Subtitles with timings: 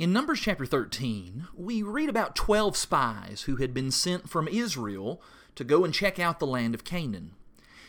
[0.00, 5.20] In Numbers chapter 13, we read about 12 spies who had been sent from Israel
[5.56, 7.32] to go and check out the land of Canaan.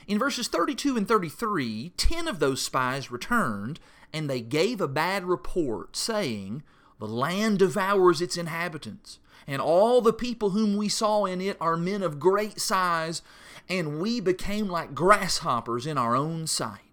[0.07, 3.79] In verses 32 and 33, 10 of those spies returned,
[4.11, 6.63] and they gave a bad report, saying,
[6.99, 11.77] The land devours its inhabitants, and all the people whom we saw in it are
[11.77, 13.21] men of great size,
[13.69, 16.90] and we became like grasshoppers in our own sight.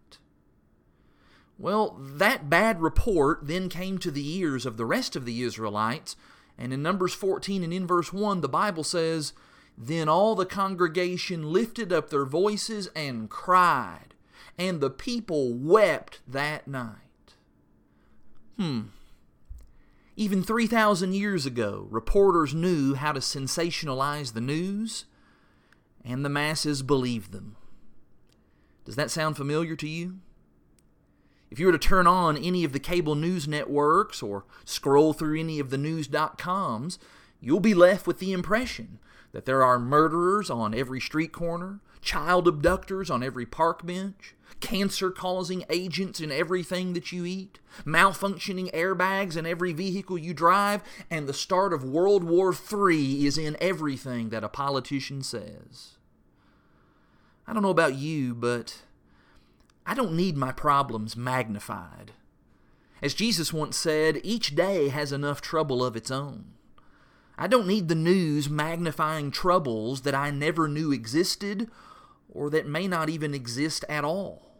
[1.58, 6.14] Well, that bad report then came to the ears of the rest of the Israelites,
[6.56, 9.32] and in Numbers 14 and in verse 1, the Bible says,
[9.76, 14.14] Then all the congregation lifted up their voices and cried,
[14.56, 17.34] and the people wept that night.
[18.56, 18.82] Hmm.
[20.16, 25.06] Even 3,000 years ago, reporters knew how to sensationalize the news,
[26.04, 27.56] and the masses believed them.
[28.84, 30.20] Does that sound familiar to you?
[31.50, 35.38] If you were to turn on any of the cable news networks or scroll through
[35.38, 36.98] any of the news.coms,
[37.40, 38.98] you'll be left with the impression
[39.32, 45.10] that there are murderers on every street corner, child abductors on every park bench, cancer
[45.10, 51.26] causing agents in everything that you eat, malfunctioning airbags in every vehicle you drive, and
[51.26, 55.98] the start of World War III is in everything that a politician says.
[57.46, 58.82] I don't know about you, but
[59.88, 62.12] I don't need my problems magnified.
[63.00, 66.44] As Jesus once said, each day has enough trouble of its own.
[67.38, 71.70] I don't need the news magnifying troubles that I never knew existed
[72.28, 74.52] or that may not even exist at all.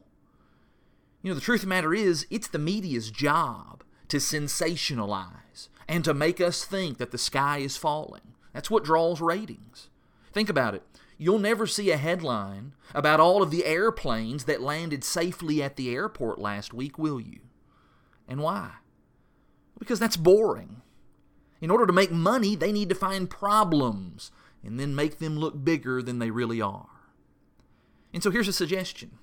[1.21, 6.07] You know, the truth of the matter is, it's the media's job to sensationalize and
[6.07, 8.33] to make us think that the sky is falling.
[8.55, 9.91] That's what draws ratings.
[10.33, 10.85] Think about it.
[11.21, 15.93] You'll never see a headline about all of the airplanes that landed safely at the
[15.93, 17.41] airport last week, will you?
[18.29, 18.71] And why?
[19.81, 20.83] Because that's boring.
[21.61, 24.31] In order to make money, they need to find problems
[24.65, 26.87] and then make them look bigger than they really are.
[28.15, 29.19] And so here's a suggestion.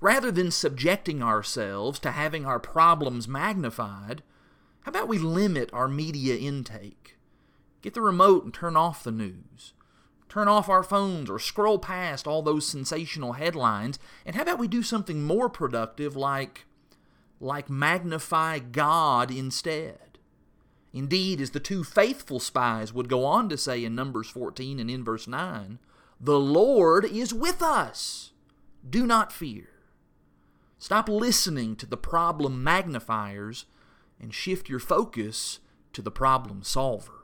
[0.00, 4.22] Rather than subjecting ourselves to having our problems magnified,
[4.80, 7.18] how about we limit our media intake?
[7.82, 9.74] Get the remote and turn off the news
[10.32, 13.98] turn off our phones or scroll past all those sensational headlines?
[14.24, 16.64] And how about we do something more productive like
[17.38, 20.18] like magnify God instead?
[20.94, 24.90] Indeed as the two faithful spies would go on to say in numbers 14 and
[24.90, 25.78] in verse 9
[26.18, 28.32] the lord is with us.
[28.88, 29.68] Do not fear.
[30.78, 33.66] Stop listening to the problem magnifiers
[34.18, 35.58] and shift your focus
[35.92, 37.21] to the problem solver